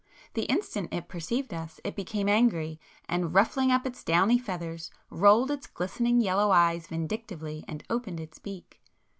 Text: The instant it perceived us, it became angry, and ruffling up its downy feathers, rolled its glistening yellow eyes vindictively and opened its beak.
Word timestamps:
The 0.33 0.45
instant 0.45 0.91
it 0.91 1.07
perceived 1.07 1.53
us, 1.53 1.79
it 1.83 1.95
became 1.95 2.27
angry, 2.27 2.79
and 3.07 3.35
ruffling 3.35 3.71
up 3.71 3.85
its 3.85 4.03
downy 4.03 4.39
feathers, 4.39 4.89
rolled 5.11 5.51
its 5.51 5.67
glistening 5.67 6.19
yellow 6.21 6.49
eyes 6.49 6.87
vindictively 6.87 7.63
and 7.67 7.83
opened 7.87 8.19
its 8.19 8.39
beak. 8.39 8.81